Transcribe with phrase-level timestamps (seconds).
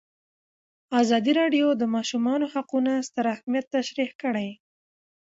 [1.01, 4.49] ازادي راډیو د د ماشومانو حقونه ستر اهميت تشریح کړی.